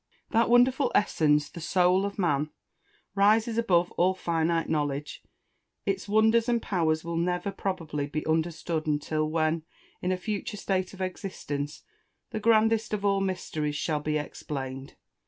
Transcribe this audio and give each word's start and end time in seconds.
That 0.31 0.49
wonderful 0.49 0.91
essence, 0.95 1.47
the 1.47 1.61
Soul 1.61 2.05
of 2.05 2.17
man, 2.17 2.49
rises 3.13 3.59
above 3.59 3.91
all 3.97 4.15
finite 4.15 4.67
knowledge. 4.67 5.21
Its 5.85 6.09
wonders 6.09 6.49
and 6.49 6.59
powers 6.59 7.03
will 7.03 7.17
never, 7.17 7.51
probably, 7.51 8.07
be 8.07 8.25
understood 8.25 8.87
until 8.87 9.29
when, 9.29 9.61
in 10.01 10.11
a 10.11 10.17
future 10.17 10.57
state 10.57 10.95
of 10.95 11.01
existence, 11.01 11.83
the 12.31 12.39
grandest 12.39 12.95
of 12.95 13.05
all 13.05 13.21
mysteries 13.21 13.75
shall 13.75 13.99
be 13.99 14.17
explained. 14.17 14.95